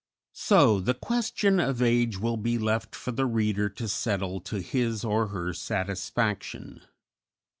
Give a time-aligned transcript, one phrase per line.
[0.33, 5.05] So the question of age will be left for the reader to settle to his
[5.05, 6.81] or her satisfaction.